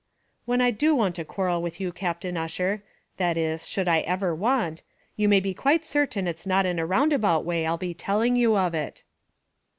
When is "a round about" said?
6.79-7.45